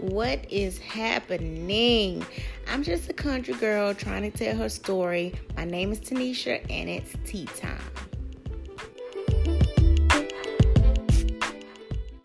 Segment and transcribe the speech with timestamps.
[0.00, 2.24] what is happening?
[2.66, 5.34] I'm just a country girl trying to tell her story.
[5.56, 7.78] My name is Tanisha, and it's T-Time.